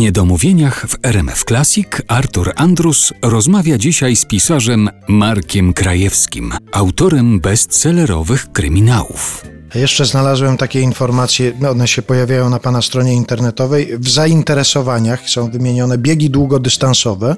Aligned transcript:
niedomówieniach 0.00 0.86
w 0.88 0.96
RMF 1.02 1.44
Classic 1.44 1.86
Artur 2.08 2.52
Andrus 2.56 3.12
rozmawia 3.22 3.78
dzisiaj 3.78 4.16
z 4.16 4.24
pisarzem 4.24 4.90
Markiem 5.08 5.72
Krajewskim, 5.72 6.52
autorem 6.72 7.40
bestsellerowych 7.40 8.52
kryminałów. 8.52 9.44
Jeszcze 9.74 10.06
znalazłem 10.06 10.56
takie 10.56 10.80
informacje, 10.80 11.52
no 11.60 11.70
one 11.70 11.88
się 11.88 12.02
pojawiają 12.02 12.50
na 12.50 12.58
Pana 12.58 12.82
stronie 12.82 13.14
internetowej. 13.14 13.98
W 13.98 14.08
zainteresowaniach 14.08 15.30
są 15.30 15.50
wymienione 15.50 15.98
biegi 15.98 16.30
długodystansowe. 16.30 17.36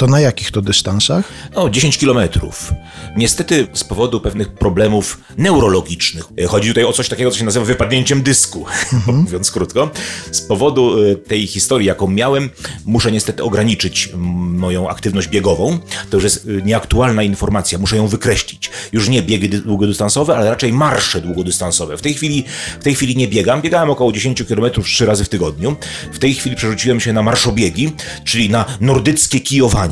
To 0.00 0.06
na 0.06 0.20
jakich 0.20 0.50
to 0.50 0.62
dystansach? 0.62 1.28
No, 1.56 1.70
10 1.70 1.98
kilometrów. 1.98 2.72
Niestety 3.16 3.66
z 3.72 3.84
powodu 3.84 4.20
pewnych 4.20 4.48
problemów 4.52 5.20
neurologicznych, 5.38 6.24
e, 6.38 6.46
chodzi 6.46 6.68
tutaj 6.68 6.84
o 6.84 6.92
coś 6.92 7.08
takiego, 7.08 7.30
co 7.30 7.38
się 7.38 7.44
nazywa 7.44 7.64
wypadnięciem 7.64 8.22
dysku, 8.22 8.64
mówiąc 9.06 9.50
krótko. 9.50 9.90
Z 10.32 10.40
powodu 10.40 11.04
e, 11.04 11.16
tej 11.16 11.46
historii, 11.46 11.86
jaką 11.86 12.06
miałem, 12.08 12.50
muszę 12.84 13.12
niestety 13.12 13.42
ograniczyć 13.44 14.12
moją 14.16 14.88
aktywność 14.88 15.28
biegową. 15.28 15.78
To 16.10 16.16
już 16.16 16.24
jest 16.24 16.46
e, 16.46 16.62
nieaktualna 16.66 17.22
informacja, 17.22 17.78
muszę 17.78 17.96
ją 17.96 18.06
wykreślić. 18.08 18.70
Już 18.92 19.08
nie 19.08 19.22
biegi 19.22 19.48
dy- 19.48 19.60
długodystansowe, 19.60 20.36
ale 20.36 20.50
raczej 20.50 20.72
marsze 20.72 21.20
długodystansowe. 21.20 21.96
W 21.96 22.02
tej 22.02 22.14
chwili, 22.14 22.44
w 22.80 22.84
tej 22.84 22.94
chwili 22.94 23.16
nie 23.16 23.28
biegam, 23.28 23.62
biegałem 23.62 23.90
około 23.90 24.12
10 24.12 24.42
kilometrów 24.48 24.86
trzy 24.86 25.06
razy 25.06 25.24
w 25.24 25.28
tygodniu. 25.28 25.76
W 26.12 26.18
tej 26.18 26.34
chwili 26.34 26.56
przerzuciłem 26.56 27.00
się 27.00 27.12
na 27.12 27.22
marszobiegi, 27.22 27.92
czyli 28.24 28.50
na 28.50 28.64
nordyckie 28.80 29.40
kijowanie. 29.40 29.89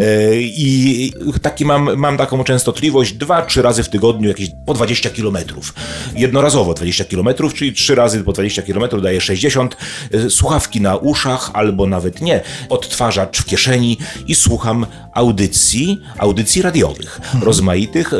E, 0.00 0.40
I 0.40 1.12
taki 1.42 1.64
mam, 1.64 1.96
mam 1.96 2.16
taką 2.16 2.44
częstotliwość 2.44 3.12
dwa, 3.12 3.42
trzy 3.42 3.62
razy 3.62 3.82
w 3.82 3.88
tygodniu, 3.88 4.28
jakieś 4.28 4.48
po 4.66 4.74
20 4.74 5.10
kilometrów. 5.10 5.74
Jednorazowo 6.16 6.74
20 6.74 7.04
kilometrów, 7.04 7.54
czyli 7.54 7.72
trzy 7.72 7.94
razy 7.94 8.24
po 8.24 8.32
20 8.32 8.62
kilometrów 8.62 9.02
daje 9.02 9.20
60. 9.20 9.76
E, 10.12 10.30
Słuchawki 10.30 10.80
na 10.80 10.96
uszach, 10.96 11.50
albo 11.52 11.86
nawet 11.86 12.20
nie. 12.20 12.40
Odtwarzacz 12.68 13.38
w 13.38 13.44
kieszeni 13.44 13.98
i 14.26 14.34
słucham 14.34 14.86
audycji, 15.14 15.98
audycji 16.18 16.62
radiowych, 16.62 17.20
rozmaitych. 17.42 18.12
e, 18.12 18.16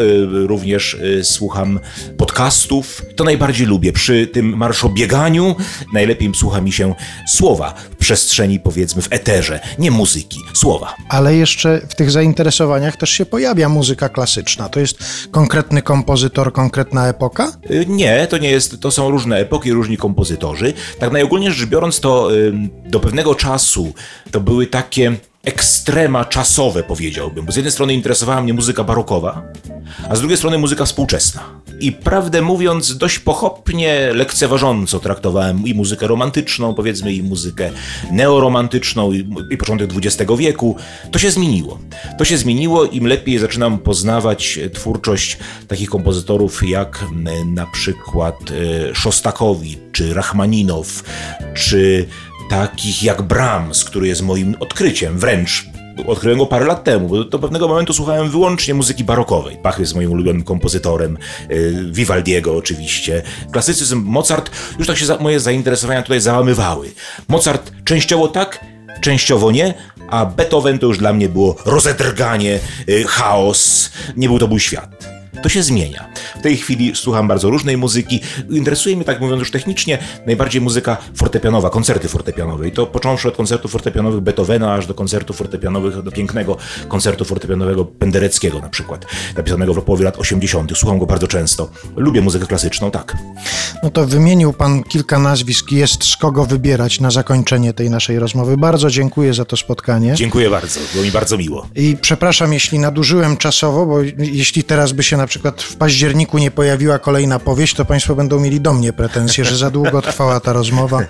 Również 0.47 0.97
e, 1.21 1.25
słucham 1.25 1.81
podcastów. 2.19 3.03
To 3.17 3.25
najbardziej 3.25 3.67
lubię. 3.67 3.93
Przy 3.93 4.27
tym 4.27 4.57
marszobieganiu 4.57 5.57
najlepiej 5.93 6.31
słucha 6.35 6.61
mi 6.61 6.73
się 6.73 6.95
słowa 7.29 7.75
przestrzeni, 8.01 8.61
powiedzmy, 8.61 9.03
w 9.03 9.09
eterze, 9.11 9.61
nie 9.79 9.91
muzyki, 9.91 10.41
słowa. 10.55 10.95
Ale 11.09 11.37
jeszcze 11.37 11.81
w 11.89 11.95
tych 11.95 12.11
zainteresowaniach 12.11 12.97
też 12.97 13.11
się 13.11 13.27
pojawia 13.27 13.69
muzyka 13.69 14.09
klasyczna. 14.09 14.69
To 14.69 14.81
jest 14.81 14.99
konkretny 15.31 15.83
kompozytor, 15.83 16.53
konkretna 16.53 17.09
epoka? 17.09 17.53
Y, 17.71 17.87
Nie, 17.89 18.27
to 18.27 18.39
nie 18.39 18.51
jest, 18.51 18.81
to 18.81 18.91
są 18.91 19.11
różne 19.11 19.37
epoki, 19.39 19.73
różni 19.73 19.97
kompozytorzy. 19.97 20.73
Tak 20.99 21.13
najogólniej 21.13 21.53
rzecz 21.53 21.69
biorąc, 21.69 22.01
to 22.01 22.29
do 22.87 23.01
pewnego 23.01 23.35
czasu 23.35 23.93
to 24.31 24.41
były 24.41 24.67
takie 24.67 25.17
ekstrema 25.45 26.25
czasowe, 26.25 26.83
powiedziałbym. 26.83 27.47
Bo 27.47 27.53
z 27.53 27.57
jednej 27.57 27.73
strony 27.73 27.95
interesowała 27.95 28.43
mnie 28.43 28.55
muzyka 28.55 28.85
barokowa, 28.85 29.43
a 30.09 30.17
z 30.17 30.19
drugiej 30.19 30.39
strony 30.39 30.59
muzyka 30.59 30.85
współczesna. 30.85 31.60
I 31.81 31.93
prawdę 31.93 32.43
mówiąc, 32.43 32.97
dość 32.97 33.19
pochopnie, 33.19 34.11
lekceważąco 34.13 35.01
traktowałem 35.01 35.67
i 35.67 35.75
muzykę 35.75 36.07
romantyczną, 36.07 36.75
powiedzmy, 36.75 37.13
i 37.13 37.23
muzykę 37.23 37.71
neoromantyczną, 38.13 39.13
i, 39.13 39.29
i 39.51 39.57
początek 39.57 39.91
XX 39.97 40.33
wieku. 40.39 40.77
To 41.11 41.19
się 41.19 41.31
zmieniło. 41.31 41.79
To 42.19 42.25
się 42.25 42.37
zmieniło, 42.37 42.85
im 42.85 43.07
lepiej 43.07 43.39
zaczynam 43.39 43.79
poznawać 43.79 44.59
e, 44.59 44.71
twórczość 44.71 45.39
takich 45.69 45.91
kompozytorów 45.91 46.69
jak 46.69 47.05
m, 47.13 47.55
na 47.55 47.67
przykład 47.67 48.37
e, 48.51 48.95
Szostakowi, 48.95 49.79
czy 49.93 50.15
Rachmaninow, 50.15 51.03
czy 51.55 52.07
takich 52.51 53.03
jak 53.03 53.23
Brahms, 53.23 53.85
który 53.85 54.07
jest 54.07 54.23
moim 54.23 54.57
odkryciem, 54.61 55.19
wręcz 55.19 55.67
odkryłem 56.07 56.39
go 56.39 56.47
parę 56.47 56.67
lat 56.67 56.85
temu, 56.85 57.09
bo 57.09 57.25
do 57.25 57.39
pewnego 57.39 57.69
momentu 57.69 57.93
słuchałem 57.93 58.31
wyłącznie 58.31 58.75
muzyki 58.75 59.05
barokowej. 59.05 59.57
Bach 59.63 59.79
jest 59.79 59.95
moim 59.95 60.13
ulubionym 60.13 60.45
kompozytorem, 60.45 61.19
y, 61.51 61.75
Vivaldiego 61.91 62.57
oczywiście. 62.57 63.23
Klasycyzm, 63.53 64.03
Mozart, 64.05 64.51
już 64.79 64.87
tak 64.87 64.97
się 64.97 65.07
za, 65.07 65.17
moje 65.17 65.41
zainteresowania 65.41 66.03
tutaj 66.03 66.21
załamywały. 66.21 66.91
Mozart 67.29 67.73
częściowo 67.85 68.29
tak, 68.29 68.65
częściowo 69.01 69.51
nie, 69.51 69.75
a 70.09 70.27
Beethoven 70.27 70.79
to 70.79 70.87
już 70.87 70.99
dla 70.99 71.13
mnie 71.13 71.29
było 71.29 71.57
rozedrganie, 71.65 72.59
y, 72.89 73.05
chaos, 73.09 73.91
nie 74.17 74.29
był 74.29 74.39
to 74.39 74.47
mój 74.47 74.61
świat. 74.61 75.20
To 75.43 75.49
się 75.49 75.63
zmienia. 75.63 76.09
W 76.39 76.43
tej 76.43 76.57
chwili 76.57 76.93
słucham 76.95 77.29
bardzo 77.29 77.51
różnej 77.51 77.77
muzyki. 77.77 78.21
Interesuje 78.51 78.97
mnie, 78.97 79.05
tak 79.05 79.21
mówiąc 79.21 79.41
już 79.41 79.51
technicznie, 79.51 79.99
najbardziej 80.27 80.61
muzyka 80.61 80.97
fortepianowa, 81.17 81.71
koncerty 81.71 82.09
fortepianowe. 82.09 82.69
I 82.69 82.73
to 82.73 82.87
począwszy 82.87 83.29
od 83.29 83.37
koncertów 83.37 83.71
fortepianowych 83.71 84.21
Beethovena, 84.21 84.75
aż 84.75 84.87
do 84.87 84.95
koncertów 84.95 85.37
fortepianowych, 85.37 86.03
do 86.03 86.11
pięknego 86.11 86.57
koncertu 86.89 87.25
fortepianowego 87.25 87.85
Pendereckiego 87.85 88.59
na 88.59 88.69
przykład, 88.69 89.07
napisanego 89.37 89.75
w 89.75 89.85
połowie 89.85 90.05
lat 90.05 90.19
80. 90.19 90.79
Słucham 90.79 90.99
go 90.99 91.07
bardzo 91.07 91.29
często. 91.29 91.71
Lubię 91.97 92.21
muzykę 92.21 92.47
klasyczną, 92.47 92.91
tak. 92.91 93.17
No 93.83 93.91
to 93.91 94.07
wymienił 94.07 94.53
Pan 94.53 94.83
kilka 94.83 95.19
nazwisk, 95.19 95.73
jest 95.73 96.05
z 96.05 96.17
kogo 96.17 96.45
wybierać 96.45 97.01
na 97.01 97.11
zakończenie 97.11 97.73
tej 97.73 97.91
naszej 97.91 98.19
rozmowy. 98.19 98.57
Bardzo 98.57 98.91
dziękuję 98.91 99.35
za 99.35 99.45
to 99.45 99.57
spotkanie. 99.57 100.15
Dziękuję 100.15 100.51
bardzo, 100.51 100.81
było 100.93 101.05
mi 101.05 101.11
bardzo 101.11 101.39
miło. 101.39 101.67
I 101.75 101.97
przepraszam, 102.01 102.53
jeśli 102.53 102.79
nadużyłem 102.79 103.37
czasowo, 103.37 103.87
bo 103.87 104.03
jeśli 104.19 104.65
teraz 104.65 104.93
by 104.93 105.03
się 105.03 105.17
na 105.17 105.27
przykład 105.27 105.63
w 105.63 105.77
październiku 105.77 106.39
nie 106.39 106.51
pojawiła 106.51 106.99
kolejna 106.99 107.39
powieść, 107.39 107.75
to 107.75 107.85
Państwo 107.85 108.15
będą 108.15 108.41
mieli 108.41 108.61
do 108.61 108.73
mnie 108.73 108.93
pretensje, 108.93 109.45
że 109.45 109.57
za 109.57 109.71
długo 109.71 110.03
trwała 110.03 110.41
ta 110.41 110.53
rozmowa 110.53 111.01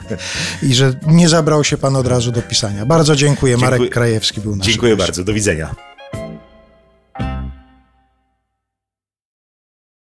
i 0.62 0.75
że 0.75 0.94
nie 1.06 1.28
zabrał 1.28 1.64
się 1.64 1.76
Pan 1.76 1.97
od 1.97 2.06
razu 2.06 2.32
do 2.32 2.42
pisania. 2.42 2.86
Bardzo 2.86 3.16
dziękuję. 3.16 3.56
Marek 3.56 3.70
Dziękuję. 3.70 3.91
Krajewski 3.91 4.41
był 4.41 4.56
naszym 4.56 4.72
Dziękuję 4.72 4.97
bardzo, 4.97 5.25
do 5.25 5.32
widzenia. 5.32 5.90